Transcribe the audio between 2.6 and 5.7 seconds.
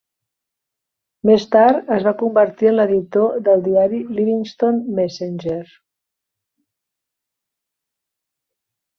en l'editor del diari "Livingston Messenger".